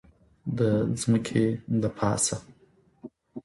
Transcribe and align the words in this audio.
د 0.57 0.59
ځمکې 0.99 1.45
دپاسه 1.81 2.37